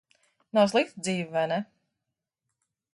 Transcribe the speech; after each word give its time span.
Nav 0.57 0.71
slikta 0.71 1.03
dzīve, 1.09 1.29
vai 1.37 1.45
ne? 1.55 1.61